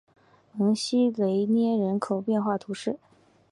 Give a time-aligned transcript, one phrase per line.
[0.53, 2.97] 蒙西雷涅人口变化图示